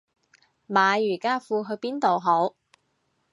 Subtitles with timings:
[0.67, 2.55] 買瑜伽褲去邊度好